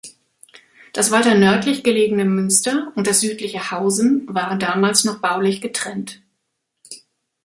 [0.93, 6.23] Das weiter nördlich gelegene Münster und das südliche Hausen waren damals noch baulich getrennt.